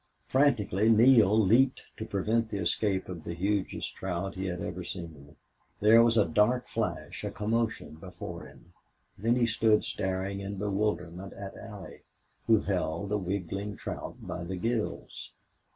Frantically 0.29 0.89
Neale 0.89 1.39
leaped 1.39 1.83
to 1.95 2.05
prevent 2.07 2.49
the 2.49 2.57
escape 2.57 3.07
of 3.07 3.23
the 3.23 3.35
hugest 3.35 3.93
trout 3.95 4.33
he 4.33 4.47
had 4.47 4.59
ever 4.59 4.83
seen. 4.83 5.35
There 5.79 6.01
was 6.03 6.17
a 6.17 6.25
dark 6.25 6.67
flash 6.67 7.23
a 7.23 7.29
commotion 7.29 7.97
before 7.97 8.47
him. 8.47 8.73
Then 9.15 9.35
he 9.35 9.45
stood 9.45 9.85
staring 9.85 10.39
in 10.39 10.55
bewilderment 10.57 11.33
at 11.33 11.55
Allie, 11.55 12.01
who 12.47 12.61
held 12.61 13.09
the 13.09 13.19
wriggling 13.19 13.75
trout 13.77 14.15
by 14.19 14.43
the 14.43 14.55
gills. 14.57 15.33